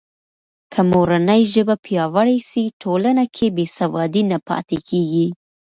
[0.73, 5.27] که مورنۍ ژبه پیاوړې سي، ټولنه کې بې سوادي نه پاتې کېږي.